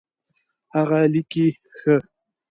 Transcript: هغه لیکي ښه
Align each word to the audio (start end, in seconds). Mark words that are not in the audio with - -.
هغه 0.75 0.99
لیکي 1.13 1.47
ښه 1.75 1.95